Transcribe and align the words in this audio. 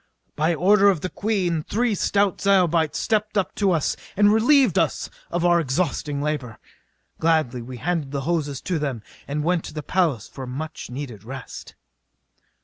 By 0.35 0.55
order 0.55 0.89
of 0.89 1.01
the 1.01 1.11
Queen 1.11 1.61
three 1.61 1.93
stout 1.93 2.41
Zyobites 2.41 2.97
stepped 2.97 3.37
up 3.37 3.53
to 3.53 3.69
us 3.71 3.95
and 4.17 4.33
relieved 4.33 4.79
us 4.79 5.11
of 5.29 5.45
our 5.45 5.59
exhausting 5.59 6.23
labor. 6.23 6.57
Gladly 7.19 7.61
we 7.61 7.77
handed 7.77 8.09
the 8.09 8.21
hoses 8.21 8.61
to 8.61 8.79
them 8.79 9.03
and 9.27 9.43
went 9.43 9.63
to 9.65 9.75
the 9.75 9.83
palace 9.83 10.27
for 10.27 10.45
a 10.45 10.47
much 10.47 10.89
needed 10.89 11.23
rest. 11.23 11.75